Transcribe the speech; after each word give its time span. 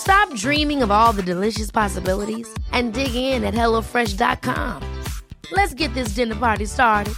Stop 0.00 0.34
dreaming 0.34 0.82
of 0.82 0.90
all 0.90 1.12
the 1.12 1.22
delicious 1.22 1.70
possibilities 1.70 2.48
and 2.72 2.94
dig 2.94 3.14
in 3.14 3.44
at 3.44 3.52
HelloFresh.com. 3.52 4.82
Let's 5.52 5.74
get 5.74 5.92
this 5.92 6.14
dinner 6.14 6.36
party 6.36 6.64
started. 6.64 7.12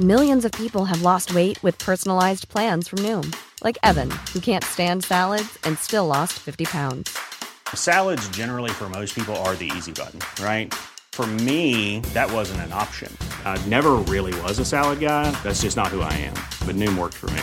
Millions 0.00 0.44
of 0.44 0.50
people 0.52 0.86
have 0.86 1.02
lost 1.02 1.32
weight 1.36 1.62
with 1.62 1.78
personalized 1.78 2.48
plans 2.48 2.88
from 2.88 2.98
Noom, 2.98 3.32
like 3.62 3.78
Evan, 3.84 4.10
who 4.32 4.40
can't 4.40 4.64
stand 4.64 5.04
salads 5.04 5.56
and 5.62 5.78
still 5.78 6.06
lost 6.06 6.32
50 6.32 6.64
pounds. 6.64 7.16
Salads, 7.74 8.28
generally, 8.30 8.70
for 8.70 8.88
most 8.88 9.14
people, 9.14 9.36
are 9.36 9.54
the 9.54 9.70
easy 9.76 9.92
button, 9.92 10.20
right? 10.44 10.74
For 11.12 11.26
me, 11.26 12.00
that 12.14 12.32
wasn't 12.32 12.60
an 12.62 12.72
option. 12.72 13.16
I 13.44 13.56
never 13.66 13.92
really 13.94 14.34
was 14.42 14.58
a 14.58 14.64
salad 14.64 14.98
guy. 14.98 15.30
That's 15.44 15.62
just 15.62 15.76
not 15.76 15.88
who 15.88 16.00
I 16.00 16.12
am. 16.14 16.34
But 16.66 16.74
Noom 16.74 16.98
worked 16.98 17.14
for 17.14 17.30
me. 17.30 17.42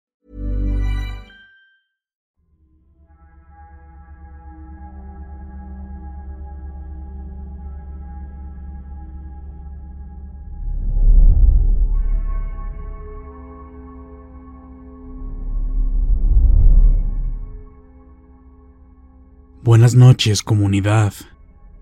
Buenas 19.63 19.93
noches, 19.93 20.41
comunidad 20.41 21.13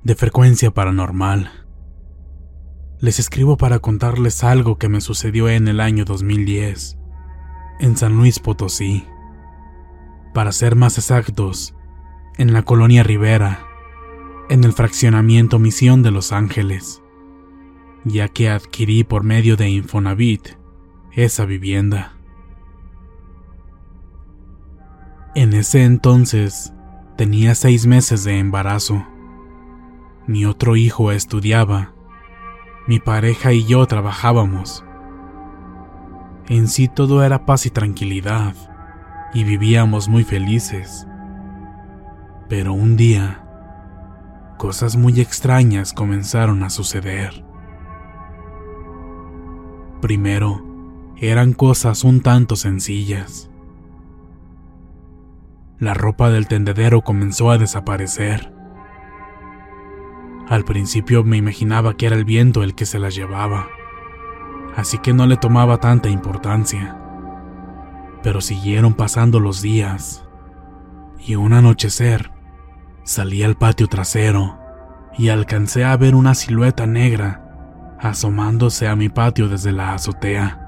de 0.03 0.13
frecuencia 0.13 0.69
paranormal. 0.69 1.65
Les 2.99 3.19
escribo 3.19 3.55
para 3.55 3.79
contarles 3.79 4.43
algo 4.43 4.77
que 4.77 4.89
me 4.89 4.99
sucedió 4.99 5.47
en 5.47 5.69
el 5.69 5.79
año 5.79 6.03
2010, 6.03 6.97
en 7.79 7.95
San 7.95 8.17
Luis 8.17 8.39
Potosí. 8.39 9.05
Para 10.33 10.51
ser 10.51 10.75
más 10.75 10.97
exactos, 10.97 11.73
en 12.37 12.51
la 12.51 12.63
colonia 12.63 13.01
Rivera, 13.01 13.65
en 14.49 14.65
el 14.65 14.73
fraccionamiento 14.73 15.57
Misión 15.57 16.03
de 16.03 16.11
Los 16.11 16.33
Ángeles, 16.33 17.01
ya 18.03 18.27
que 18.27 18.49
adquirí 18.49 19.05
por 19.05 19.23
medio 19.23 19.55
de 19.55 19.69
Infonavit 19.69 20.49
esa 21.13 21.45
vivienda. 21.45 22.17
En 25.33 25.53
ese 25.53 25.85
entonces 25.85 26.73
tenía 27.19 27.53
seis 27.53 27.85
meses 27.85 28.23
de 28.23 28.39
embarazo. 28.39 29.05
Mi 30.25 30.45
otro 30.45 30.77
hijo 30.77 31.11
estudiaba. 31.11 31.91
Mi 32.87 33.01
pareja 33.01 33.51
y 33.51 33.65
yo 33.65 33.85
trabajábamos. 33.87 34.85
En 36.47 36.69
sí 36.69 36.87
todo 36.87 37.21
era 37.21 37.45
paz 37.45 37.65
y 37.65 37.71
tranquilidad, 37.71 38.55
y 39.33 39.43
vivíamos 39.43 40.07
muy 40.07 40.23
felices. 40.23 41.07
Pero 42.47 42.71
un 42.71 42.95
día, 42.95 43.43
cosas 44.57 44.95
muy 44.95 45.19
extrañas 45.19 45.91
comenzaron 45.91 46.63
a 46.63 46.69
suceder. 46.69 47.43
Primero, 49.99 50.65
eran 51.17 51.51
cosas 51.51 52.05
un 52.05 52.21
tanto 52.21 52.55
sencillas. 52.55 53.48
La 55.79 55.93
ropa 55.93 56.29
del 56.29 56.49
tendedero 56.49 57.03
comenzó 57.03 57.51
a 57.51 57.57
desaparecer. 57.57 58.53
Al 60.49 60.65
principio 60.65 61.23
me 61.23 61.37
imaginaba 61.37 61.95
que 61.95 62.07
era 62.07 62.17
el 62.17 62.25
viento 62.25 62.63
el 62.63 62.75
que 62.75 62.85
se 62.85 62.99
la 62.99 63.07
llevaba, 63.07 63.67
así 64.75 64.97
que 64.97 65.13
no 65.13 65.25
le 65.25 65.37
tomaba 65.37 65.77
tanta 65.77 66.09
importancia. 66.09 66.97
Pero 68.21 68.41
siguieron 68.41 68.93
pasando 68.93 69.39
los 69.39 69.61
días, 69.61 70.25
y 71.17 71.35
un 71.35 71.53
anochecer 71.53 72.31
salí 73.03 73.41
al 73.43 73.55
patio 73.55 73.87
trasero 73.87 74.59
y 75.17 75.29
alcancé 75.29 75.85
a 75.85 75.95
ver 75.95 76.13
una 76.13 76.35
silueta 76.35 76.87
negra 76.87 77.45
asomándose 77.99 78.89
a 78.89 78.97
mi 78.97 79.07
patio 79.07 79.47
desde 79.47 79.71
la 79.71 79.93
azotea. 79.93 80.59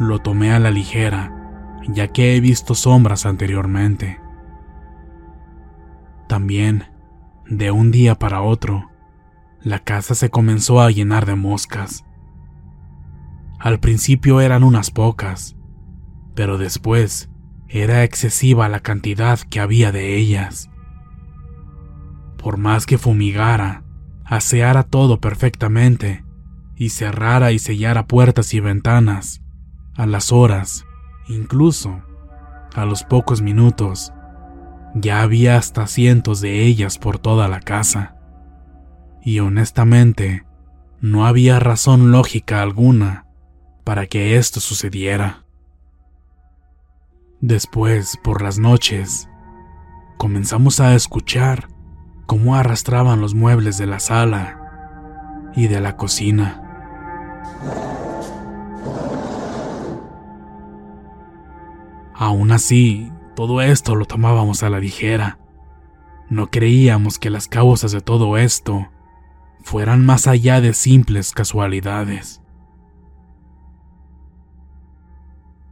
Lo 0.00 0.18
tomé 0.18 0.52
a 0.52 0.58
la 0.58 0.72
ligera, 0.72 1.37
ya 1.86 2.08
que 2.08 2.36
he 2.36 2.40
visto 2.40 2.74
sombras 2.74 3.26
anteriormente. 3.26 4.20
También, 6.28 6.84
de 7.46 7.70
un 7.70 7.90
día 7.90 8.14
para 8.14 8.42
otro, 8.42 8.90
la 9.62 9.78
casa 9.78 10.14
se 10.14 10.30
comenzó 10.30 10.80
a 10.80 10.90
llenar 10.90 11.26
de 11.26 11.34
moscas. 11.34 12.04
Al 13.58 13.80
principio 13.80 14.40
eran 14.40 14.62
unas 14.62 14.90
pocas, 14.90 15.56
pero 16.34 16.58
después 16.58 17.30
era 17.68 18.04
excesiva 18.04 18.68
la 18.68 18.80
cantidad 18.80 19.38
que 19.40 19.60
había 19.60 19.92
de 19.92 20.16
ellas. 20.16 20.70
Por 22.36 22.56
más 22.56 22.86
que 22.86 22.98
fumigara, 22.98 23.84
aseara 24.24 24.84
todo 24.84 25.20
perfectamente 25.20 26.24
y 26.76 26.90
cerrara 26.90 27.50
y 27.50 27.58
sellara 27.58 28.06
puertas 28.06 28.54
y 28.54 28.60
ventanas, 28.60 29.42
a 29.96 30.06
las 30.06 30.30
horas, 30.30 30.86
incluso 31.28 32.02
a 32.74 32.84
los 32.84 33.04
pocos 33.04 33.40
minutos, 33.42 34.12
ya 34.94 35.22
había 35.22 35.56
hasta 35.56 35.86
cientos 35.86 36.40
de 36.40 36.64
ellas 36.64 36.98
por 36.98 37.18
toda 37.18 37.48
la 37.48 37.60
casa. 37.60 38.16
Y 39.22 39.40
honestamente, 39.40 40.44
no 41.00 41.26
había 41.26 41.60
razón 41.60 42.10
lógica 42.10 42.62
alguna 42.62 43.26
para 43.84 44.06
que 44.06 44.36
esto 44.36 44.60
sucediera. 44.60 45.44
Después, 47.40 48.18
por 48.22 48.42
las 48.42 48.58
noches, 48.58 49.28
comenzamos 50.16 50.80
a 50.80 50.94
escuchar 50.94 51.68
cómo 52.26 52.56
arrastraban 52.56 53.20
los 53.20 53.34
muebles 53.34 53.78
de 53.78 53.86
la 53.86 54.00
sala 54.00 55.50
y 55.54 55.68
de 55.68 55.80
la 55.80 55.96
cocina. 55.96 56.62
Aún 62.20 62.50
así, 62.50 63.12
todo 63.36 63.62
esto 63.62 63.94
lo 63.94 64.04
tomábamos 64.04 64.64
a 64.64 64.70
la 64.70 64.80
ligera. 64.80 65.38
No 66.28 66.50
creíamos 66.50 67.20
que 67.20 67.30
las 67.30 67.46
causas 67.46 67.92
de 67.92 68.00
todo 68.00 68.36
esto 68.36 68.88
fueran 69.62 70.04
más 70.04 70.26
allá 70.26 70.60
de 70.60 70.74
simples 70.74 71.30
casualidades. 71.30 72.42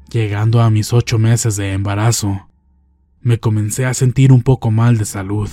Llegando 0.08 0.62
a 0.62 0.70
mis 0.70 0.92
ocho 0.92 1.18
meses 1.18 1.56
de 1.56 1.72
embarazo, 1.72 2.46
me 3.20 3.40
comencé 3.40 3.84
a 3.84 3.92
sentir 3.92 4.32
un 4.32 4.42
poco 4.42 4.70
mal 4.70 4.98
de 4.98 5.04
salud. 5.04 5.50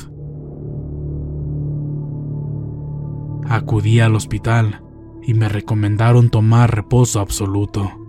Acudí 3.49 3.99
al 3.99 4.13
hospital 4.13 4.83
y 5.23 5.33
me 5.33 5.49
recomendaron 5.49 6.29
tomar 6.29 6.75
reposo 6.75 7.19
absoluto. 7.19 8.02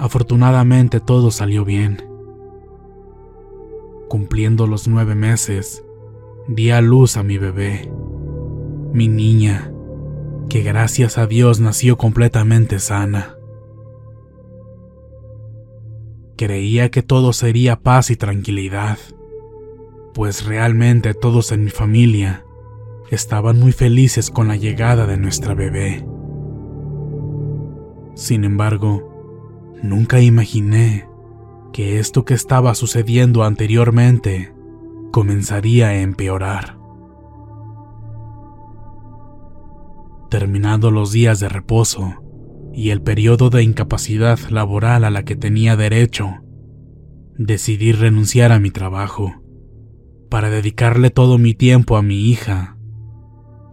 Afortunadamente 0.00 0.98
todo 0.98 1.30
salió 1.30 1.66
bien. 1.66 2.02
Cumpliendo 4.08 4.66
los 4.66 4.88
nueve 4.88 5.14
meses, 5.14 5.84
di 6.48 6.70
a 6.70 6.80
luz 6.80 7.18
a 7.18 7.22
mi 7.22 7.36
bebé, 7.36 7.92
mi 8.94 9.08
niña, 9.08 9.70
que 10.48 10.62
gracias 10.62 11.18
a 11.18 11.26
Dios 11.26 11.60
nació 11.60 11.98
completamente 11.98 12.78
sana. 12.78 13.36
Creía 16.38 16.90
que 16.90 17.02
todo 17.02 17.34
sería 17.34 17.80
paz 17.80 18.10
y 18.10 18.16
tranquilidad, 18.16 18.96
pues 20.14 20.46
realmente 20.46 21.12
todos 21.12 21.52
en 21.52 21.64
mi 21.64 21.70
familia 21.70 22.46
estaban 23.10 23.60
muy 23.60 23.72
felices 23.72 24.30
con 24.30 24.48
la 24.48 24.56
llegada 24.56 25.06
de 25.06 25.18
nuestra 25.18 25.52
bebé. 25.52 26.06
Sin 28.14 28.44
embargo, 28.44 29.09
nunca 29.82 30.20
imaginé 30.20 31.08
que 31.72 31.98
esto 31.98 32.24
que 32.24 32.34
estaba 32.34 32.74
sucediendo 32.74 33.44
anteriormente 33.44 34.52
comenzaría 35.12 35.88
a 35.88 36.00
empeorar. 36.00 36.78
Terminando 40.30 40.90
los 40.90 41.12
días 41.12 41.40
de 41.40 41.48
reposo 41.48 42.14
y 42.72 42.90
el 42.90 43.02
periodo 43.02 43.50
de 43.50 43.62
incapacidad 43.62 44.38
laboral 44.48 45.04
a 45.04 45.10
la 45.10 45.24
que 45.24 45.36
tenía 45.36 45.76
derecho, 45.76 46.36
decidí 47.36 47.92
renunciar 47.92 48.52
a 48.52 48.60
mi 48.60 48.70
trabajo 48.70 49.34
para 50.28 50.50
dedicarle 50.50 51.10
todo 51.10 51.38
mi 51.38 51.54
tiempo 51.54 51.96
a 51.96 52.02
mi 52.02 52.28
hija. 52.30 52.76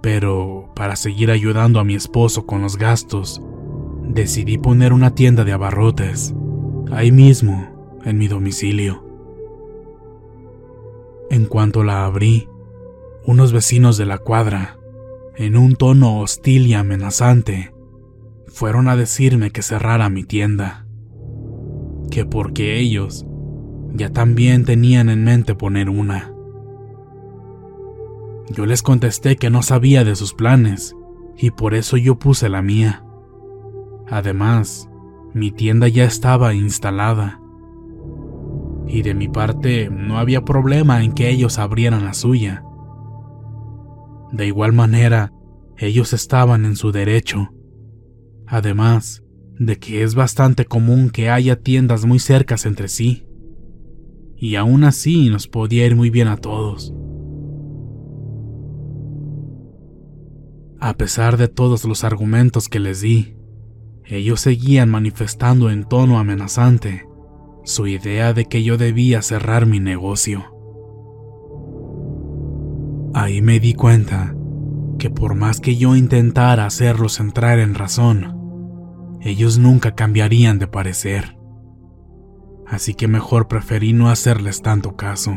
Pero 0.01 0.71
para 0.75 0.95
seguir 0.95 1.31
ayudando 1.31 1.79
a 1.79 1.83
mi 1.83 1.93
esposo 1.93 2.45
con 2.45 2.61
los 2.61 2.77
gastos, 2.77 3.41
decidí 4.07 4.57
poner 4.57 4.93
una 4.93 5.13
tienda 5.13 5.43
de 5.43 5.53
abarrotes, 5.53 6.33
ahí 6.91 7.11
mismo, 7.11 7.99
en 8.03 8.17
mi 8.17 8.27
domicilio. 8.27 9.03
En 11.29 11.45
cuanto 11.45 11.83
la 11.83 12.05
abrí, 12.05 12.47
unos 13.25 13.51
vecinos 13.51 13.97
de 13.97 14.05
la 14.05 14.17
cuadra, 14.17 14.77
en 15.35 15.57
un 15.57 15.75
tono 15.75 16.19
hostil 16.19 16.67
y 16.67 16.73
amenazante, 16.73 17.73
fueron 18.47 18.87
a 18.87 18.95
decirme 18.95 19.51
que 19.51 19.61
cerrara 19.61 20.09
mi 20.09 20.23
tienda, 20.23 20.87
que 22.09 22.25
porque 22.25 22.79
ellos 22.79 23.25
ya 23.93 24.11
también 24.11 24.65
tenían 24.65 25.09
en 25.09 25.23
mente 25.23 25.55
poner 25.55 25.89
una. 25.89 26.33
Yo 28.49 28.65
les 28.65 28.81
contesté 28.81 29.35
que 29.35 29.49
no 29.49 29.61
sabía 29.61 30.03
de 30.03 30.15
sus 30.15 30.33
planes 30.33 30.95
y 31.37 31.51
por 31.51 31.73
eso 31.73 31.97
yo 31.97 32.17
puse 32.17 32.47
la 32.47 32.61
mía. 32.61 33.03
Además, 34.09 34.89
mi 35.33 35.51
tienda 35.51 35.87
ya 35.87 36.05
estaba 36.05 36.53
instalada 36.53 37.41
y 38.87 39.01
de 39.01 39.13
mi 39.13 39.27
parte 39.27 39.89
no 39.89 40.17
había 40.17 40.43
problema 40.43 41.03
en 41.03 41.11
que 41.11 41.29
ellos 41.29 41.59
abrieran 41.59 42.05
la 42.05 42.13
suya. 42.13 42.63
De 44.31 44.47
igual 44.47 44.73
manera, 44.73 45.33
ellos 45.77 46.13
estaban 46.13 46.65
en 46.65 46.75
su 46.75 46.91
derecho. 46.91 47.49
Además 48.45 49.23
de 49.59 49.77
que 49.77 50.03
es 50.03 50.15
bastante 50.15 50.65
común 50.65 51.09
que 51.09 51.29
haya 51.29 51.59
tiendas 51.59 52.05
muy 52.05 52.19
cercas 52.19 52.65
entre 52.65 52.87
sí. 52.87 53.25
Y 54.35 54.55
aún 54.55 54.83
así 54.83 55.29
nos 55.29 55.47
podía 55.47 55.85
ir 55.85 55.95
muy 55.95 56.09
bien 56.09 56.27
a 56.27 56.37
todos. 56.37 56.93
A 60.79 60.93
pesar 60.93 61.37
de 61.37 61.47
todos 61.47 61.85
los 61.85 62.03
argumentos 62.03 62.69
que 62.69 62.79
les 62.79 63.01
di, 63.01 63.36
ellos 64.09 64.39
seguían 64.39 64.89
manifestando 64.89 65.69
en 65.69 65.83
tono 65.83 66.17
amenazante 66.17 67.07
su 67.63 67.87
idea 67.87 68.33
de 68.33 68.45
que 68.45 68.63
yo 68.63 68.77
debía 68.77 69.21
cerrar 69.21 69.65
mi 69.65 69.81
negocio. 69.81 70.45
Ahí 73.13 73.41
me 73.41 73.59
di 73.59 73.73
cuenta 73.73 74.33
que 74.97 75.09
por 75.09 75.35
más 75.35 75.59
que 75.59 75.75
yo 75.75 75.95
intentara 75.95 76.65
hacerlos 76.65 77.19
entrar 77.19 77.59
en 77.59 77.75
razón, 77.75 79.17
ellos 79.19 79.57
nunca 79.57 79.95
cambiarían 79.95 80.57
de 80.59 80.67
parecer. 80.67 81.37
Así 82.65 82.93
que 82.93 83.09
mejor 83.09 83.49
preferí 83.49 83.91
no 83.91 84.09
hacerles 84.09 84.61
tanto 84.61 84.95
caso. 84.95 85.33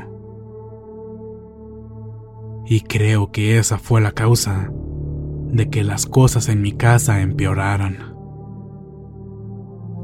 Y 2.67 2.82
creo 2.82 3.32
que 3.32 3.58
esa 3.58 3.78
fue 3.78 4.00
la 4.00 4.12
causa 4.12 4.70
de 5.46 5.69
que 5.69 5.82
las 5.82 6.06
cosas 6.06 6.49
en 6.49 6.62
mi 6.62 6.72
casa 6.72 7.20
empeoraran 7.20 8.10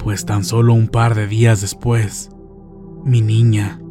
pues 0.06 0.24
tan 0.24 0.44
solo 0.44 0.72
un 0.72 0.86
par 0.86 1.16
de 1.16 1.26
días 1.26 1.60
después, 1.60 2.30
mi 3.04 3.22
niña, 3.22 3.82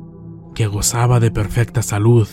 que 0.53 0.65
gozaba 0.65 1.19
de 1.19 1.29
perfecta 1.29 1.81
salud, 1.81 2.25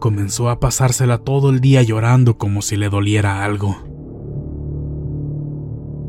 comenzó 0.00 0.50
a 0.50 0.58
pasársela 0.58 1.18
todo 1.18 1.50
el 1.50 1.60
día 1.60 1.80
llorando 1.82 2.38
como 2.38 2.60
si 2.60 2.76
le 2.76 2.88
doliera 2.88 3.44
algo. 3.44 3.76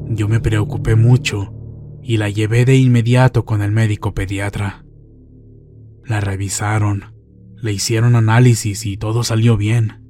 Yo 0.07 0.27
me 0.27 0.39
preocupé 0.39 0.95
mucho 0.95 1.53
y 2.01 2.17
la 2.17 2.27
llevé 2.27 2.65
de 2.65 2.77
inmediato 2.77 3.45
con 3.45 3.61
el 3.61 3.71
médico 3.71 4.15
pediatra. 4.15 4.83
La 6.05 6.21
revisaron, 6.21 7.13
le 7.61 7.71
hicieron 7.71 8.15
análisis 8.15 8.87
y 8.87 8.97
todo 8.97 9.23
salió 9.23 9.57
bien. 9.57 10.09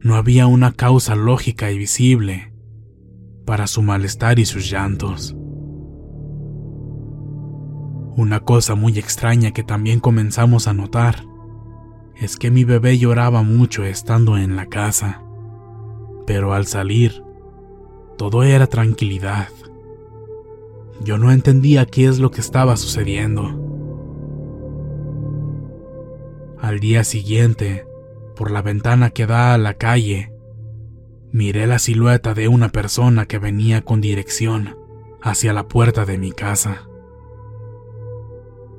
No 0.00 0.14
había 0.14 0.46
una 0.46 0.72
causa 0.72 1.14
lógica 1.14 1.70
y 1.70 1.76
visible 1.76 2.49
para 3.44 3.66
su 3.66 3.82
malestar 3.82 4.38
y 4.38 4.44
sus 4.44 4.70
llantos. 4.70 5.34
Una 8.16 8.40
cosa 8.40 8.74
muy 8.74 8.98
extraña 8.98 9.52
que 9.52 9.62
también 9.62 10.00
comenzamos 10.00 10.68
a 10.68 10.74
notar 10.74 11.24
es 12.16 12.36
que 12.36 12.50
mi 12.50 12.64
bebé 12.64 12.98
lloraba 12.98 13.42
mucho 13.42 13.84
estando 13.84 14.36
en 14.36 14.56
la 14.56 14.66
casa, 14.66 15.22
pero 16.26 16.52
al 16.52 16.66
salir, 16.66 17.24
todo 18.18 18.42
era 18.42 18.66
tranquilidad. 18.66 19.48
Yo 21.02 21.16
no 21.16 21.32
entendía 21.32 21.86
qué 21.86 22.06
es 22.06 22.18
lo 22.18 22.30
que 22.30 22.42
estaba 22.42 22.76
sucediendo. 22.76 23.68
Al 26.60 26.78
día 26.78 27.04
siguiente, 27.04 27.86
por 28.36 28.50
la 28.50 28.60
ventana 28.60 29.10
que 29.10 29.26
da 29.26 29.54
a 29.54 29.58
la 29.58 29.74
calle, 29.74 30.30
miré 31.32 31.66
la 31.66 31.78
silueta 31.78 32.34
de 32.34 32.48
una 32.48 32.70
persona 32.70 33.26
que 33.26 33.38
venía 33.38 33.82
con 33.82 34.00
dirección 34.00 34.76
hacia 35.22 35.52
la 35.52 35.68
puerta 35.68 36.04
de 36.04 36.18
mi 36.18 36.32
casa. 36.32 36.88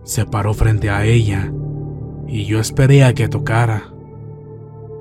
Se 0.03 0.25
paró 0.25 0.53
frente 0.53 0.89
a 0.89 1.05
ella 1.05 1.51
y 2.27 2.45
yo 2.45 2.59
esperé 2.59 3.03
a 3.03 3.13
que 3.13 3.29
tocara, 3.29 3.93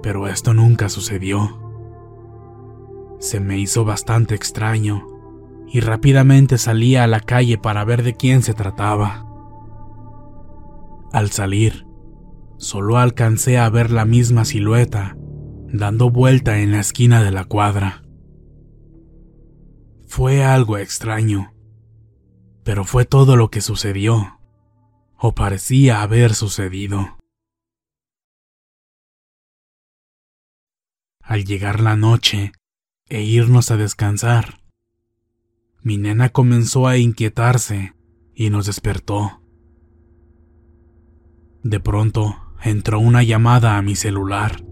pero 0.03 0.29
esto 0.29 0.55
nunca 0.55 0.89
sucedió. 0.89 1.59
Se 3.19 3.41
me 3.41 3.59
hizo 3.59 3.85
bastante 3.85 4.35
extraño 4.35 5.07
y 5.69 5.81
rápidamente 5.81 6.59
salí 6.59 6.97
a 6.97 7.07
la 7.07 7.21
calle 7.21 7.59
para 7.59 7.85
ver 7.85 8.03
de 8.03 8.15
quién 8.15 8.43
se 8.43 8.55
trataba. 8.55 9.27
Al 11.13 11.31
salir, 11.31 11.87
solo 12.57 12.99
alcancé 12.99 13.59
a 13.59 13.69
ver 13.69 13.91
la 13.91 14.05
misma 14.05 14.45
silueta 14.45 15.17
dando 15.73 16.11
vuelta 16.11 16.59
en 16.59 16.73
la 16.73 16.81
esquina 16.81 17.23
de 17.23 17.31
la 17.31 17.45
cuadra. 17.45 18.03
Fue 20.07 20.45
algo 20.45 20.79
extraño, 20.79 21.55
pero 22.65 22.85
fue 22.85 23.05
todo 23.05 23.37
lo 23.37 23.51
que 23.51 23.61
sucedió, 23.61 24.41
o 25.17 25.35
parecía 25.35 26.03
haber 26.03 26.35
sucedido. 26.35 27.19
Al 31.23 31.45
llegar 31.45 31.81
la 31.81 31.97
noche 31.97 32.53
e 33.09 33.23
irnos 33.23 33.71
a 33.71 33.77
descansar, 33.77 34.61
mi 35.83 35.97
nena 35.97 36.31
comenzó 36.31 36.89
a 36.89 36.99
inquietarse 36.99 37.95
y 38.35 38.51
nos 38.51 38.67
despertó. 38.67 39.41
De 41.63 41.79
pronto 41.79 42.37
entró 42.63 42.99
una 42.99 43.23
llamada 43.23 43.77
a 43.77 43.83
mi 43.83 43.95
celular. 43.95 44.65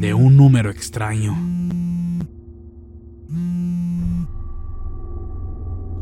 De 0.00 0.14
un 0.14 0.36
número 0.36 0.70
extraño. 0.70 1.36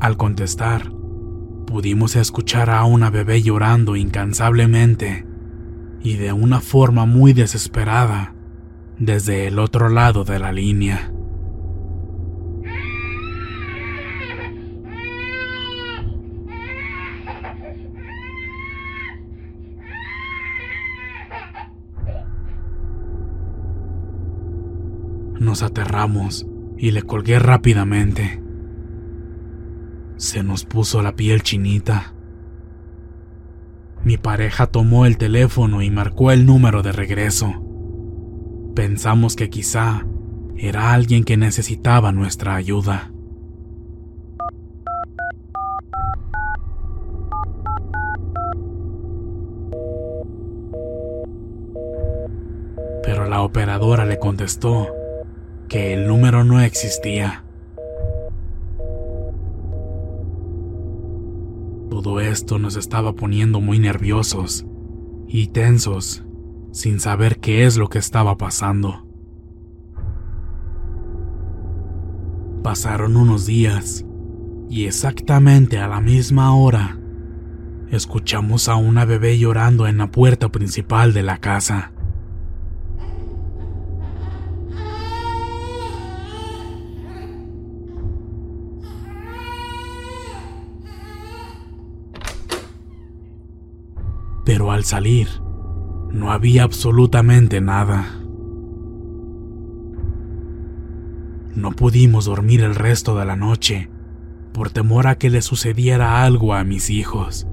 Al 0.00 0.16
contestar, 0.18 0.92
pudimos 1.66 2.16
escuchar 2.16 2.68
a 2.68 2.84
una 2.84 3.08
bebé 3.08 3.42
llorando 3.42 3.96
incansablemente 3.96 5.26
y 6.02 6.16
de 6.16 6.32
una 6.32 6.60
forma 6.60 7.06
muy 7.06 7.32
desesperada 7.32 8.34
desde 8.98 9.46
el 9.46 9.58
otro 9.58 9.88
lado 9.88 10.24
de 10.24 10.38
la 10.38 10.52
línea. 10.52 11.13
Nos 25.44 25.62
aterramos 25.62 26.46
y 26.78 26.92
le 26.92 27.02
colgué 27.02 27.38
rápidamente. 27.38 28.42
Se 30.16 30.42
nos 30.42 30.64
puso 30.64 31.02
la 31.02 31.16
piel 31.16 31.42
chinita. 31.42 32.14
Mi 34.04 34.16
pareja 34.16 34.66
tomó 34.68 35.04
el 35.04 35.18
teléfono 35.18 35.82
y 35.82 35.90
marcó 35.90 36.30
el 36.32 36.46
número 36.46 36.82
de 36.82 36.92
regreso. 36.92 37.62
Pensamos 38.74 39.36
que 39.36 39.50
quizá 39.50 40.06
era 40.56 40.94
alguien 40.94 41.24
que 41.24 41.36
necesitaba 41.36 42.10
nuestra 42.10 42.54
ayuda. 42.54 43.12
Pero 53.02 53.26
la 53.28 53.42
operadora 53.42 54.06
le 54.06 54.18
contestó 54.18 55.03
que 55.74 55.92
el 55.92 56.06
número 56.06 56.44
no 56.44 56.60
existía. 56.60 57.42
Todo 61.90 62.20
esto 62.20 62.60
nos 62.60 62.76
estaba 62.76 63.14
poniendo 63.14 63.60
muy 63.60 63.80
nerviosos 63.80 64.64
y 65.26 65.48
tensos, 65.48 66.22
sin 66.70 67.00
saber 67.00 67.40
qué 67.40 67.64
es 67.64 67.76
lo 67.76 67.88
que 67.88 67.98
estaba 67.98 68.38
pasando. 68.38 69.04
Pasaron 72.62 73.16
unos 73.16 73.44
días 73.44 74.06
y 74.70 74.84
exactamente 74.84 75.78
a 75.78 75.88
la 75.88 76.00
misma 76.00 76.54
hora 76.54 77.00
escuchamos 77.90 78.68
a 78.68 78.76
una 78.76 79.04
bebé 79.04 79.40
llorando 79.40 79.88
en 79.88 79.98
la 79.98 80.12
puerta 80.12 80.50
principal 80.50 81.12
de 81.12 81.24
la 81.24 81.38
casa. 81.38 81.93
Al 94.84 94.88
salir, 94.88 95.28
no 96.10 96.30
había 96.30 96.62
absolutamente 96.62 97.62
nada. 97.62 98.20
No 101.54 101.70
pudimos 101.72 102.26
dormir 102.26 102.60
el 102.60 102.74
resto 102.74 103.16
de 103.16 103.24
la 103.24 103.34
noche 103.34 103.88
por 104.52 104.70
temor 104.70 105.06
a 105.06 105.16
que 105.16 105.30
le 105.30 105.40
sucediera 105.40 106.22
algo 106.22 106.52
a 106.52 106.64
mis 106.64 106.90
hijos. 106.90 107.46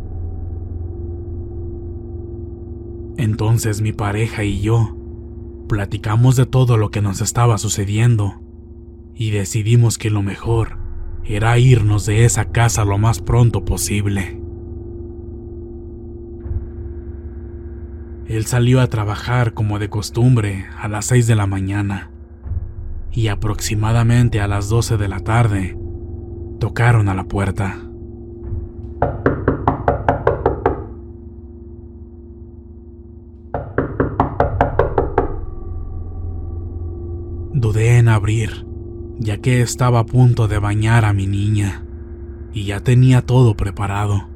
Entonces 3.15 3.81
mi 3.81 3.93
pareja 3.93 4.43
y 4.43 4.59
yo 4.59 4.97
platicamos 5.69 6.35
de 6.35 6.45
todo 6.45 6.75
lo 6.75 6.91
que 6.91 7.01
nos 7.01 7.21
estaba 7.21 7.57
sucediendo 7.57 8.41
y 9.15 9.31
decidimos 9.31 9.97
que 9.97 10.09
lo 10.09 10.21
mejor 10.21 10.79
era 11.23 11.57
irnos 11.57 12.05
de 12.05 12.25
esa 12.25 12.51
casa 12.51 12.83
lo 12.83 12.97
más 12.97 13.21
pronto 13.21 13.63
posible. 13.63 14.40
Él 18.31 18.45
salió 18.45 18.79
a 18.79 18.87
trabajar 18.87 19.53
como 19.53 19.77
de 19.77 19.89
costumbre 19.89 20.65
a 20.79 20.87
las 20.87 21.07
6 21.07 21.27
de 21.27 21.35
la 21.35 21.47
mañana 21.47 22.11
y 23.11 23.27
aproximadamente 23.27 24.39
a 24.39 24.47
las 24.47 24.69
12 24.69 24.95
de 24.95 25.09
la 25.09 25.19
tarde 25.19 25.77
tocaron 26.57 27.09
a 27.09 27.13
la 27.13 27.25
puerta. 27.25 27.75
Dudé 37.51 37.97
en 37.97 38.07
abrir, 38.07 38.65
ya 39.19 39.39
que 39.39 39.61
estaba 39.61 39.99
a 39.99 40.05
punto 40.05 40.47
de 40.47 40.57
bañar 40.57 41.03
a 41.03 41.11
mi 41.11 41.27
niña 41.27 41.83
y 42.53 42.63
ya 42.63 42.79
tenía 42.79 43.23
todo 43.23 43.57
preparado. 43.57 44.30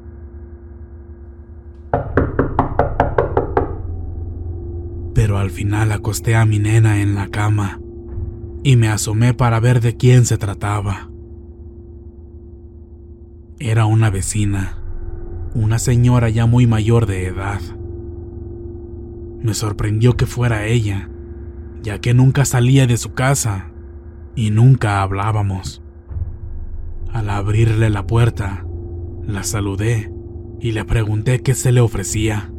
Pero 5.16 5.38
al 5.38 5.50
final 5.50 5.92
acosté 5.92 6.36
a 6.36 6.44
mi 6.44 6.58
nena 6.58 7.00
en 7.00 7.14
la 7.14 7.28
cama 7.28 7.80
y 8.62 8.76
me 8.76 8.88
asomé 8.88 9.32
para 9.32 9.58
ver 9.60 9.80
de 9.80 9.96
quién 9.96 10.26
se 10.26 10.36
trataba. 10.36 11.08
Era 13.58 13.86
una 13.86 14.10
vecina, 14.10 14.76
una 15.54 15.78
señora 15.78 16.28
ya 16.28 16.44
muy 16.44 16.66
mayor 16.66 17.06
de 17.06 17.24
edad. 17.24 17.62
Me 19.40 19.54
sorprendió 19.54 20.18
que 20.18 20.26
fuera 20.26 20.66
ella, 20.66 21.08
ya 21.82 21.98
que 21.98 22.12
nunca 22.12 22.44
salía 22.44 22.86
de 22.86 22.98
su 22.98 23.14
casa 23.14 23.70
y 24.34 24.50
nunca 24.50 25.00
hablábamos. 25.00 25.80
Al 27.10 27.30
abrirle 27.30 27.88
la 27.88 28.06
puerta, 28.06 28.66
la 29.26 29.44
saludé 29.44 30.12
y 30.60 30.72
le 30.72 30.84
pregunté 30.84 31.40
qué 31.40 31.54
se 31.54 31.72
le 31.72 31.80
ofrecía 31.80 32.52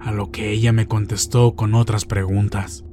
a 0.00 0.12
lo 0.12 0.30
que 0.30 0.50
ella 0.50 0.72
me 0.72 0.86
contestó 0.86 1.54
con 1.54 1.74
otras 1.74 2.04
preguntas. 2.04 2.84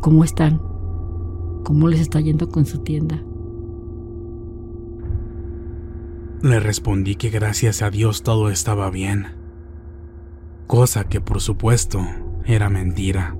¿Cómo 0.00 0.24
están? 0.24 0.60
¿Cómo 1.64 1.88
les 1.88 2.00
está 2.00 2.20
yendo 2.20 2.48
con 2.48 2.64
su 2.64 2.78
tienda? 2.78 3.22
Le 6.42 6.58
respondí 6.58 7.16
que 7.16 7.28
gracias 7.28 7.82
a 7.82 7.90
Dios 7.90 8.22
todo 8.22 8.48
estaba 8.48 8.88
bien, 8.90 9.26
cosa 10.66 11.04
que 11.04 11.20
por 11.20 11.42
supuesto 11.42 12.00
era 12.46 12.70
mentira, 12.70 13.36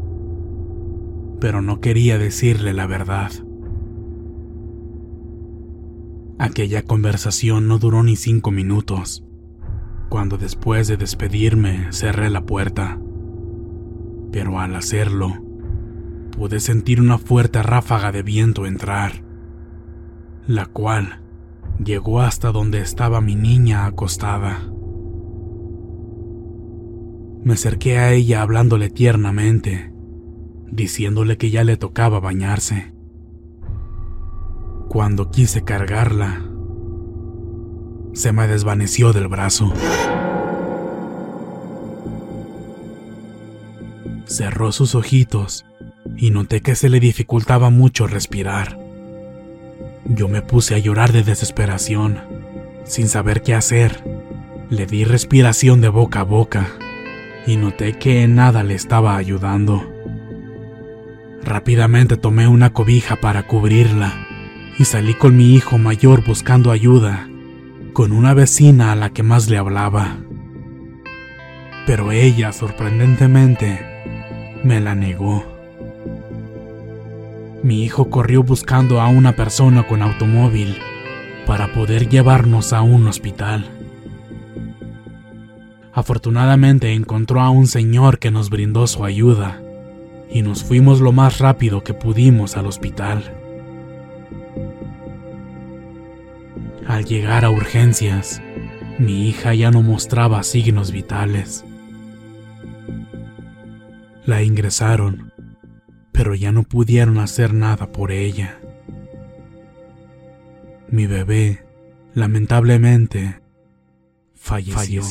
pero 1.40 1.62
no 1.62 1.80
quería 1.80 2.18
decirle 2.18 2.74
la 2.74 2.86
verdad. 2.86 3.32
Aquella 6.38 6.82
conversación 6.82 7.68
no 7.68 7.78
duró 7.78 8.02
ni 8.02 8.16
cinco 8.16 8.50
minutos 8.50 9.24
cuando 10.10 10.36
después 10.36 10.88
de 10.88 10.96
despedirme 10.96 11.86
cerré 11.92 12.28
la 12.28 12.44
puerta. 12.44 12.98
Pero 14.32 14.58
al 14.58 14.74
hacerlo, 14.74 15.32
pude 16.36 16.58
sentir 16.58 17.00
una 17.00 17.16
fuerte 17.16 17.62
ráfaga 17.62 18.10
de 18.10 18.22
viento 18.22 18.66
entrar, 18.66 19.22
la 20.46 20.66
cual 20.66 21.20
llegó 21.82 22.20
hasta 22.20 22.50
donde 22.50 22.80
estaba 22.80 23.20
mi 23.20 23.36
niña 23.36 23.86
acostada. 23.86 24.68
Me 27.44 27.54
acerqué 27.54 27.98
a 27.98 28.12
ella 28.12 28.42
hablándole 28.42 28.90
tiernamente, 28.90 29.92
diciéndole 30.70 31.38
que 31.38 31.50
ya 31.50 31.62
le 31.62 31.76
tocaba 31.76 32.18
bañarse. 32.18 32.92
Cuando 34.88 35.30
quise 35.30 35.62
cargarla, 35.62 36.49
se 38.12 38.32
me 38.32 38.46
desvaneció 38.48 39.12
del 39.12 39.28
brazo. 39.28 39.72
Cerró 44.26 44.72
sus 44.72 44.94
ojitos 44.94 45.64
y 46.16 46.30
noté 46.30 46.60
que 46.60 46.74
se 46.74 46.88
le 46.88 47.00
dificultaba 47.00 47.70
mucho 47.70 48.06
respirar. 48.06 48.78
Yo 50.04 50.28
me 50.28 50.42
puse 50.42 50.74
a 50.74 50.78
llorar 50.78 51.12
de 51.12 51.22
desesperación, 51.22 52.20
sin 52.84 53.08
saber 53.08 53.42
qué 53.42 53.54
hacer. 53.54 54.04
Le 54.70 54.86
di 54.86 55.04
respiración 55.04 55.80
de 55.80 55.88
boca 55.88 56.20
a 56.20 56.24
boca 56.24 56.68
y 57.46 57.56
noté 57.56 57.98
que 57.98 58.26
nada 58.28 58.62
le 58.62 58.74
estaba 58.74 59.16
ayudando. 59.16 59.84
Rápidamente 61.42 62.16
tomé 62.16 62.46
una 62.46 62.72
cobija 62.72 63.16
para 63.16 63.46
cubrirla 63.46 64.26
y 64.78 64.84
salí 64.84 65.14
con 65.14 65.36
mi 65.36 65.54
hijo 65.54 65.78
mayor 65.78 66.24
buscando 66.24 66.70
ayuda 66.70 67.29
con 67.92 68.12
una 68.12 68.34
vecina 68.34 68.92
a 68.92 68.96
la 68.96 69.10
que 69.10 69.22
más 69.22 69.48
le 69.48 69.58
hablaba. 69.58 70.18
Pero 71.86 72.12
ella, 72.12 72.52
sorprendentemente, 72.52 73.80
me 74.64 74.80
la 74.80 74.94
negó. 74.94 75.44
Mi 77.62 77.82
hijo 77.82 78.08
corrió 78.10 78.42
buscando 78.42 79.00
a 79.00 79.08
una 79.08 79.36
persona 79.36 79.86
con 79.86 80.02
automóvil 80.02 80.78
para 81.46 81.72
poder 81.72 82.08
llevarnos 82.08 82.72
a 82.72 82.82
un 82.82 83.06
hospital. 83.06 83.68
Afortunadamente 85.92 86.92
encontró 86.92 87.40
a 87.40 87.50
un 87.50 87.66
señor 87.66 88.18
que 88.18 88.30
nos 88.30 88.48
brindó 88.48 88.86
su 88.86 89.04
ayuda 89.04 89.60
y 90.30 90.42
nos 90.42 90.62
fuimos 90.62 91.00
lo 91.00 91.12
más 91.12 91.38
rápido 91.38 91.82
que 91.82 91.92
pudimos 91.92 92.56
al 92.56 92.66
hospital. 92.66 93.39
Al 96.90 97.04
llegar 97.04 97.44
a 97.44 97.50
urgencias, 97.50 98.42
mi 98.98 99.28
hija 99.28 99.54
ya 99.54 99.70
no 99.70 99.80
mostraba 99.80 100.42
signos 100.42 100.90
vitales. 100.90 101.64
La 104.26 104.42
ingresaron, 104.42 105.32
pero 106.10 106.34
ya 106.34 106.50
no 106.50 106.64
pudieron 106.64 107.18
hacer 107.18 107.54
nada 107.54 107.92
por 107.92 108.10
ella. 108.10 108.58
Mi 110.88 111.06
bebé, 111.06 111.64
lamentablemente, 112.14 113.40
falleció. 114.34 115.04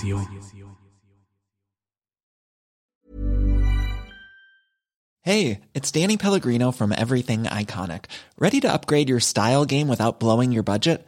Hey, 5.21 5.61
it's 5.73 5.91
Danny 5.93 6.17
Pellegrino 6.17 6.73
from 6.73 6.91
Everything 6.91 7.43
Iconic. 7.43 8.05
Ready 8.37 8.59
to 8.59 8.67
upgrade 8.67 9.07
your 9.07 9.21
style 9.21 9.63
game 9.63 9.87
without 9.87 10.19
blowing 10.19 10.51
your 10.51 10.63
budget? 10.63 11.07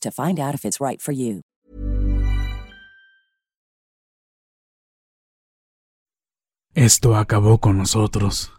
to 0.00 0.10
find 0.10 0.38
out 0.40 0.54
if 0.54 0.64
it's 0.64 0.80
right 0.80 1.00
for 1.00 1.12
you. 1.12 1.42
Esto 6.74 7.16
acabó 7.16 7.58
con 7.58 7.76
nosotros. 7.76 8.52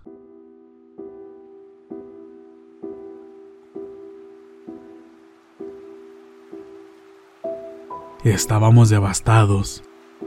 Estábamos 8.26 8.90
devastados, 8.90 9.84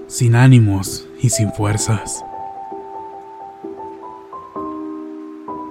sin 0.06 0.34
ánimos 0.34 1.06
y 1.20 1.28
sin 1.28 1.52
fuerzas. 1.52 2.24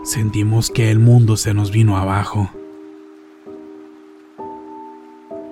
Sentimos 0.03 0.69
que 0.69 0.91
el 0.91 0.99
mundo 0.99 1.37
se 1.37 1.55
nos 1.55 1.71
vino 1.71 1.97
abajo. 1.97 2.51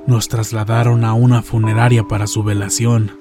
Nos 0.10 0.28
trasladaron 0.28 1.06
a 1.06 1.14
una 1.14 1.44
funeraria 1.44 2.04
para 2.04 2.26
su 2.26 2.42
velación 2.42 3.12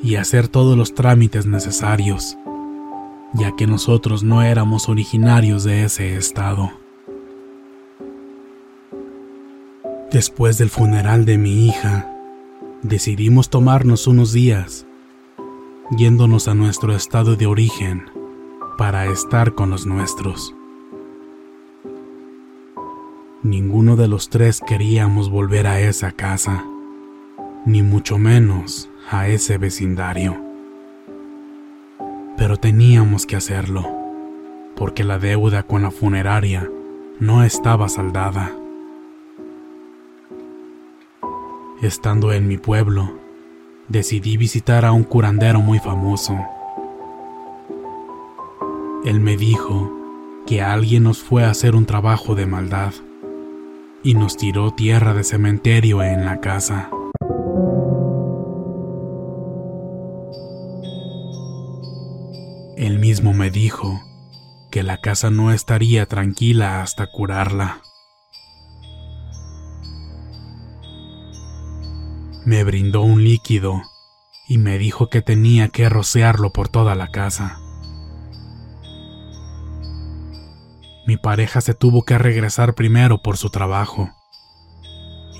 y 0.00 0.14
hacer 0.14 0.46
todos 0.46 0.78
los 0.78 0.94
trámites 0.94 1.44
necesarios, 1.44 2.38
ya 3.34 3.56
que 3.56 3.66
nosotros 3.66 4.22
no 4.22 4.40
éramos 4.40 4.88
originarios 4.88 5.64
de 5.64 5.82
ese 5.82 6.16
estado. 6.16 6.70
Después 10.12 10.56
del 10.56 10.70
funeral 10.70 11.24
de 11.24 11.36
mi 11.36 11.66
hija, 11.66 12.08
decidimos 12.82 13.50
tomarnos 13.50 14.06
unos 14.06 14.32
días, 14.32 14.86
yéndonos 15.98 16.46
a 16.46 16.54
nuestro 16.54 16.94
estado 16.94 17.34
de 17.34 17.46
origen 17.46 18.04
para 18.78 19.06
estar 19.06 19.56
con 19.56 19.70
los 19.70 19.84
nuestros. 19.84 20.54
Ninguno 23.42 23.96
de 23.96 24.06
los 24.06 24.28
tres 24.28 24.60
queríamos 24.60 25.30
volver 25.30 25.66
a 25.66 25.80
esa 25.80 26.12
casa, 26.12 26.62
ni 27.64 27.82
mucho 27.82 28.18
menos 28.18 28.90
a 29.10 29.28
ese 29.28 29.56
vecindario. 29.56 30.36
Pero 32.36 32.58
teníamos 32.58 33.24
que 33.24 33.36
hacerlo, 33.36 33.88
porque 34.76 35.04
la 35.04 35.18
deuda 35.18 35.62
con 35.62 35.80
la 35.80 35.90
funeraria 35.90 36.70
no 37.18 37.42
estaba 37.42 37.88
saldada. 37.88 38.52
Estando 41.80 42.34
en 42.34 42.46
mi 42.46 42.58
pueblo, 42.58 43.10
decidí 43.88 44.36
visitar 44.36 44.84
a 44.84 44.92
un 44.92 45.04
curandero 45.04 45.62
muy 45.62 45.78
famoso. 45.78 46.38
Él 49.06 49.18
me 49.18 49.38
dijo 49.38 49.90
que 50.46 50.60
alguien 50.60 51.04
nos 51.04 51.22
fue 51.22 51.42
a 51.44 51.50
hacer 51.50 51.74
un 51.74 51.86
trabajo 51.86 52.34
de 52.34 52.44
maldad 52.44 52.92
y 54.02 54.14
nos 54.14 54.36
tiró 54.36 54.72
tierra 54.72 55.14
de 55.14 55.24
cementerio 55.24 56.02
en 56.02 56.24
la 56.24 56.40
casa. 56.40 56.90
Él 62.76 62.98
mismo 62.98 63.34
me 63.34 63.50
dijo 63.50 64.00
que 64.70 64.82
la 64.82 64.98
casa 64.98 65.30
no 65.30 65.52
estaría 65.52 66.06
tranquila 66.06 66.82
hasta 66.82 67.08
curarla. 67.10 67.82
Me 72.46 72.64
brindó 72.64 73.02
un 73.02 73.22
líquido 73.22 73.82
y 74.48 74.56
me 74.58 74.78
dijo 74.78 75.10
que 75.10 75.20
tenía 75.20 75.68
que 75.68 75.88
rociarlo 75.90 76.52
por 76.52 76.68
toda 76.68 76.94
la 76.94 77.08
casa. 77.08 77.58
Mi 81.10 81.16
pareja 81.16 81.60
se 81.60 81.74
tuvo 81.74 82.04
que 82.04 82.18
regresar 82.18 82.76
primero 82.76 83.20
por 83.20 83.36
su 83.36 83.50
trabajo, 83.50 84.14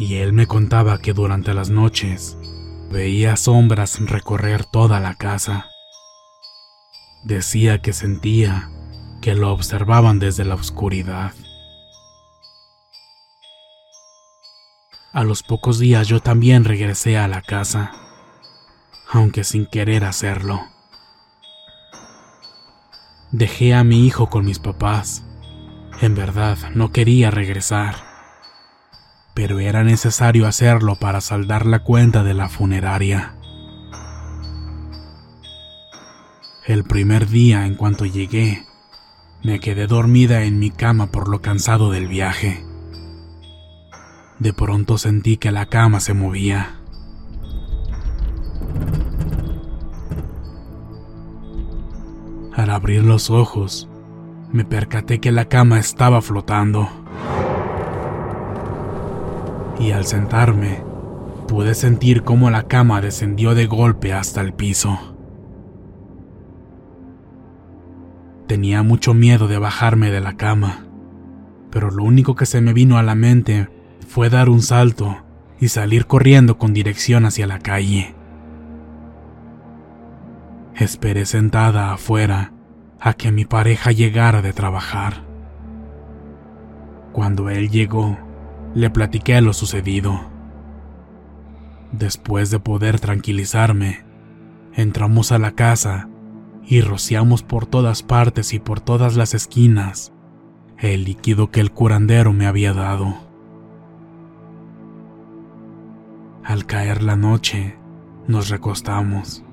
y 0.00 0.16
él 0.16 0.32
me 0.32 0.48
contaba 0.48 0.98
que 0.98 1.12
durante 1.12 1.54
las 1.54 1.70
noches 1.70 2.36
veía 2.90 3.36
sombras 3.36 4.00
recorrer 4.00 4.64
toda 4.64 4.98
la 4.98 5.14
casa. 5.14 5.70
Decía 7.22 7.80
que 7.82 7.92
sentía 7.92 8.68
que 9.22 9.36
lo 9.36 9.52
observaban 9.52 10.18
desde 10.18 10.44
la 10.44 10.56
oscuridad. 10.56 11.34
A 15.12 15.22
los 15.22 15.44
pocos 15.44 15.78
días 15.78 16.08
yo 16.08 16.18
también 16.18 16.64
regresé 16.64 17.16
a 17.16 17.28
la 17.28 17.42
casa, 17.42 17.92
aunque 19.08 19.44
sin 19.44 19.66
querer 19.66 20.04
hacerlo. 20.04 20.62
Dejé 23.30 23.72
a 23.72 23.84
mi 23.84 24.04
hijo 24.04 24.30
con 24.30 24.44
mis 24.44 24.58
papás 24.58 25.26
en 26.00 26.14
verdad, 26.14 26.56
no 26.74 26.92
quería 26.92 27.30
regresar, 27.30 27.96
pero 29.34 29.58
era 29.58 29.84
necesario 29.84 30.46
hacerlo 30.46 30.96
para 30.96 31.20
saldar 31.20 31.66
la 31.66 31.80
cuenta 31.80 32.24
de 32.24 32.34
la 32.34 32.48
funeraria. 32.48 33.34
El 36.66 36.84
primer 36.84 37.28
día, 37.28 37.66
en 37.66 37.74
cuanto 37.74 38.06
llegué, 38.06 38.64
me 39.42 39.60
quedé 39.60 39.86
dormida 39.86 40.44
en 40.44 40.58
mi 40.58 40.70
cama 40.70 41.10
por 41.10 41.28
lo 41.28 41.40
cansado 41.42 41.90
del 41.90 42.08
viaje. 42.08 42.64
De 44.38 44.52
pronto 44.54 44.96
sentí 44.96 45.36
que 45.36 45.50
la 45.50 45.66
cama 45.66 46.00
se 46.00 46.14
movía. 46.14 46.76
Al 52.54 52.70
abrir 52.70 53.04
los 53.04 53.30
ojos, 53.30 53.88
me 54.52 54.64
percaté 54.64 55.20
que 55.20 55.32
la 55.32 55.46
cama 55.46 55.78
estaba 55.78 56.20
flotando. 56.22 56.88
Y 59.78 59.92
al 59.92 60.04
sentarme, 60.04 60.82
pude 61.46 61.74
sentir 61.74 62.22
cómo 62.22 62.50
la 62.50 62.64
cama 62.64 63.00
descendió 63.00 63.54
de 63.54 63.66
golpe 63.66 64.12
hasta 64.12 64.40
el 64.40 64.52
piso. 64.52 64.98
Tenía 68.46 68.82
mucho 68.82 69.14
miedo 69.14 69.46
de 69.46 69.58
bajarme 69.58 70.10
de 70.10 70.20
la 70.20 70.36
cama, 70.36 70.86
pero 71.70 71.90
lo 71.90 72.02
único 72.02 72.34
que 72.34 72.46
se 72.46 72.60
me 72.60 72.72
vino 72.72 72.98
a 72.98 73.02
la 73.02 73.14
mente 73.14 73.68
fue 74.08 74.28
dar 74.28 74.48
un 74.48 74.60
salto 74.60 75.18
y 75.60 75.68
salir 75.68 76.06
corriendo 76.06 76.58
con 76.58 76.74
dirección 76.74 77.24
hacia 77.26 77.46
la 77.46 77.60
calle. 77.60 78.14
Esperé 80.74 81.26
sentada 81.26 81.92
afuera 81.92 82.52
a 83.00 83.14
que 83.14 83.32
mi 83.32 83.44
pareja 83.44 83.92
llegara 83.92 84.42
de 84.42 84.52
trabajar. 84.52 85.24
Cuando 87.12 87.50
él 87.50 87.70
llegó, 87.70 88.18
Le 88.72 88.88
platiqué 88.88 89.40
lo 89.40 89.52
sucedido. 89.52 90.30
Después 91.90 92.52
de 92.52 92.60
poder 92.60 93.00
tranquilizarme, 93.00 94.04
entramos 94.74 95.32
a 95.32 95.38
la 95.38 95.52
casa 95.52 96.08
y 96.64 96.80
rociamos 96.82 97.42
por 97.42 97.66
todas 97.66 98.04
partes 98.04 98.54
y 98.54 98.60
por 98.60 98.78
todas 98.78 99.16
las 99.16 99.34
esquinas 99.34 100.12
el 100.78 101.04
líquido 101.04 101.50
que 101.50 101.60
el 101.60 101.72
curandero 101.72 102.32
me 102.32 102.46
había 102.46 102.72
dado. 102.72 103.14
Al 106.42 106.64
caer 106.64 107.02
la 107.02 107.16
noche, 107.16 107.76
nos 108.26 108.48
recostamos. 108.48 109.44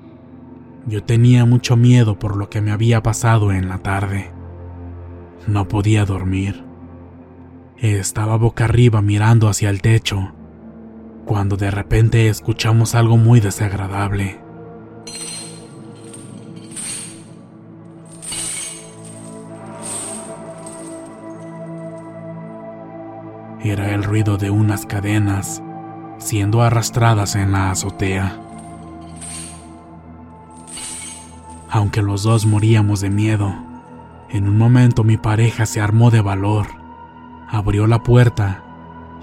Yo 0.88 1.04
tenía 1.04 1.44
mucho 1.44 1.76
miedo 1.76 2.18
por 2.18 2.34
lo 2.38 2.48
que 2.48 2.62
me 2.62 2.70
había 2.70 3.02
pasado 3.02 3.52
en 3.52 3.68
la 3.68 3.78
tarde. 3.78 4.30
No 5.46 5.68
podía 5.68 6.06
dormir. 6.06 6.64
Estaba 7.76 8.38
boca 8.38 8.64
arriba 8.64 9.02
mirando 9.02 9.48
hacia 9.48 9.68
el 9.68 9.82
techo, 9.82 10.32
cuando 11.26 11.58
de 11.58 11.70
repente 11.70 12.28
escuchamos 12.28 12.94
algo 12.94 13.18
muy 13.18 13.38
desagradable. 13.38 14.40
Era 23.62 23.94
el 23.94 24.04
ruido 24.04 24.38
de 24.38 24.48
unas 24.48 24.86
cadenas 24.86 25.62
siendo 26.16 26.62
arrastradas 26.62 27.34
en 27.36 27.52
la 27.52 27.72
azotea. 27.72 28.47
Aunque 31.70 32.02
los 32.02 32.22
dos 32.22 32.46
moríamos 32.46 33.00
de 33.00 33.10
miedo, 33.10 33.54
en 34.30 34.48
un 34.48 34.56
momento 34.56 35.04
mi 35.04 35.16
pareja 35.16 35.66
se 35.66 35.80
armó 35.80 36.10
de 36.10 36.20
valor, 36.20 36.66
abrió 37.48 37.86
la 37.86 38.02
puerta 38.02 38.62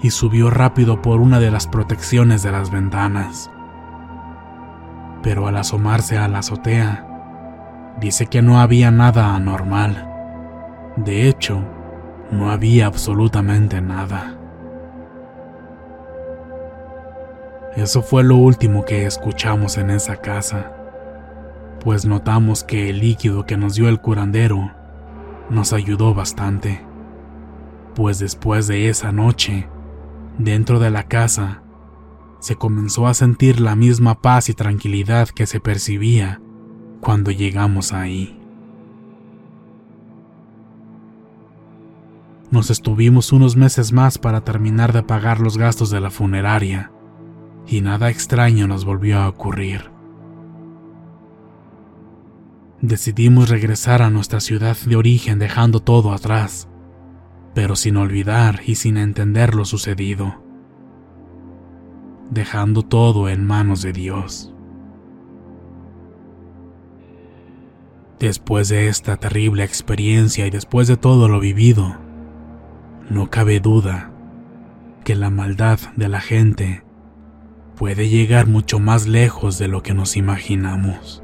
y 0.00 0.10
subió 0.10 0.50
rápido 0.50 1.02
por 1.02 1.20
una 1.20 1.40
de 1.40 1.50
las 1.50 1.66
protecciones 1.66 2.42
de 2.42 2.52
las 2.52 2.70
ventanas. 2.70 3.50
Pero 5.22 5.48
al 5.48 5.56
asomarse 5.56 6.18
a 6.18 6.28
la 6.28 6.38
azotea, 6.38 7.96
dice 8.00 8.26
que 8.26 8.42
no 8.42 8.60
había 8.60 8.90
nada 8.90 9.34
anormal. 9.34 10.08
De 10.96 11.28
hecho, 11.28 11.62
no 12.30 12.50
había 12.50 12.86
absolutamente 12.86 13.80
nada. 13.80 14.36
Eso 17.76 18.02
fue 18.02 18.24
lo 18.24 18.36
último 18.36 18.84
que 18.84 19.04
escuchamos 19.04 19.76
en 19.76 19.90
esa 19.90 20.16
casa, 20.16 20.72
pues 21.86 22.04
notamos 22.04 22.64
que 22.64 22.90
el 22.90 22.98
líquido 22.98 23.46
que 23.46 23.56
nos 23.56 23.76
dio 23.76 23.88
el 23.88 24.00
curandero 24.00 24.72
nos 25.50 25.72
ayudó 25.72 26.14
bastante, 26.14 26.84
pues 27.94 28.18
después 28.18 28.66
de 28.66 28.88
esa 28.88 29.12
noche, 29.12 29.68
dentro 30.36 30.80
de 30.80 30.90
la 30.90 31.04
casa, 31.04 31.62
se 32.40 32.56
comenzó 32.56 33.06
a 33.06 33.14
sentir 33.14 33.60
la 33.60 33.76
misma 33.76 34.20
paz 34.20 34.48
y 34.48 34.54
tranquilidad 34.54 35.28
que 35.28 35.46
se 35.46 35.60
percibía 35.60 36.40
cuando 37.00 37.30
llegamos 37.30 37.92
ahí. 37.92 38.36
Nos 42.50 42.70
estuvimos 42.70 43.30
unos 43.30 43.54
meses 43.54 43.92
más 43.92 44.18
para 44.18 44.40
terminar 44.40 44.92
de 44.92 45.04
pagar 45.04 45.38
los 45.38 45.56
gastos 45.56 45.90
de 45.90 46.00
la 46.00 46.10
funeraria 46.10 46.90
y 47.64 47.80
nada 47.80 48.10
extraño 48.10 48.66
nos 48.66 48.84
volvió 48.84 49.20
a 49.20 49.28
ocurrir. 49.28 49.95
Decidimos 52.82 53.48
regresar 53.48 54.02
a 54.02 54.10
nuestra 54.10 54.40
ciudad 54.40 54.76
de 54.76 54.96
origen 54.96 55.38
dejando 55.38 55.80
todo 55.80 56.12
atrás, 56.12 56.68
pero 57.54 57.74
sin 57.74 57.96
olvidar 57.96 58.60
y 58.66 58.74
sin 58.74 58.98
entender 58.98 59.54
lo 59.54 59.64
sucedido, 59.64 60.42
dejando 62.30 62.82
todo 62.82 63.30
en 63.30 63.46
manos 63.46 63.80
de 63.80 63.94
Dios. 63.94 64.52
Después 68.18 68.68
de 68.68 68.88
esta 68.88 69.16
terrible 69.16 69.64
experiencia 69.64 70.46
y 70.46 70.50
después 70.50 70.86
de 70.86 70.98
todo 70.98 71.28
lo 71.28 71.40
vivido, 71.40 71.96
no 73.08 73.30
cabe 73.30 73.58
duda 73.58 74.10
que 75.02 75.14
la 75.14 75.30
maldad 75.30 75.78
de 75.96 76.08
la 76.08 76.20
gente 76.20 76.82
puede 77.74 78.10
llegar 78.10 78.46
mucho 78.46 78.80
más 78.80 79.06
lejos 79.06 79.58
de 79.58 79.68
lo 79.68 79.82
que 79.82 79.94
nos 79.94 80.16
imaginamos. 80.16 81.22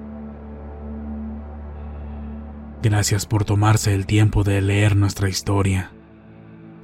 Gracias 2.82 3.26
por 3.26 3.44
tomarse 3.44 3.94
el 3.94 4.06
tiempo 4.06 4.42
de 4.42 4.60
leer 4.60 4.96
nuestra 4.96 5.28
historia. 5.28 5.92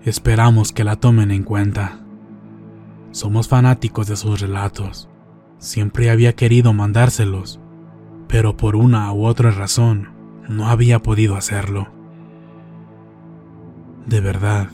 Esperamos 0.04 0.70
que 0.70 0.84
la 0.84 0.94
tomen 0.94 1.32
en 1.32 1.42
cuenta. 1.42 1.98
Somos 3.10 3.48
fanáticos 3.48 4.06
de 4.06 4.14
sus 4.14 4.40
relatos. 4.40 5.08
Siempre 5.58 6.10
había 6.10 6.36
querido 6.36 6.72
mandárselos, 6.72 7.58
pero 8.28 8.56
por 8.56 8.76
una 8.76 9.12
u 9.12 9.26
otra 9.26 9.50
razón 9.50 10.10
no 10.48 10.68
había 10.68 11.00
podido 11.00 11.34
hacerlo. 11.34 11.88
De 14.06 14.20
verdad, 14.20 14.68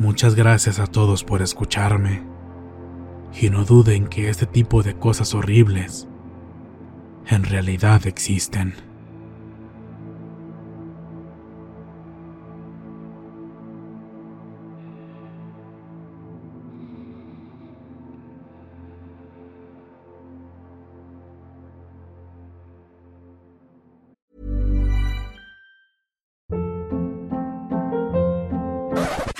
muchas 0.00 0.34
gracias 0.34 0.80
a 0.80 0.88
todos 0.88 1.22
por 1.22 1.42
escucharme 1.42 2.24
y 3.40 3.50
no 3.50 3.64
duden 3.64 4.08
que 4.08 4.28
este 4.28 4.46
tipo 4.46 4.82
de 4.82 4.94
cosas 4.96 5.32
horribles 5.32 6.08
en 7.28 7.44
realidad 7.44 8.04
existen. 8.08 8.89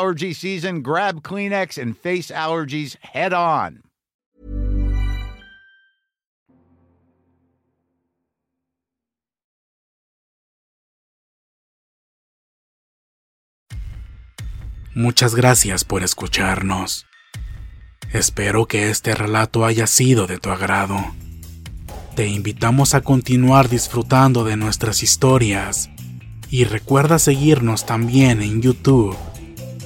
allergy 0.00 0.32
season, 0.32 0.80
grab 0.80 1.22
Kleenex 1.22 1.76
and 1.76 1.94
face 1.96 2.30
allergies 2.30 2.96
head 3.02 3.34
on. 3.34 3.82
Muchas 14.94 15.34
gracias 15.34 15.84
por 15.84 16.02
escucharnos. 16.02 17.06
Espero 18.12 18.66
que 18.66 18.90
este 18.90 19.14
relato 19.14 19.64
haya 19.64 19.86
sido 19.86 20.26
de 20.26 20.38
tu 20.38 20.50
agrado. 20.50 20.96
Te 22.16 22.26
invitamos 22.26 22.94
a 22.94 23.02
continuar 23.02 23.68
disfrutando 23.68 24.44
de 24.44 24.56
nuestras 24.56 25.02
historias 25.02 25.90
y 26.50 26.64
recuerda 26.64 27.18
seguirnos 27.18 27.86
también 27.86 28.42
en 28.42 28.62
YouTube 28.62 29.16